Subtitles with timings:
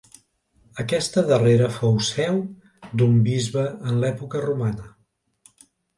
[0.83, 2.39] Aquesta darrera fou seu
[3.03, 4.91] d'un bisbe en l'època romana.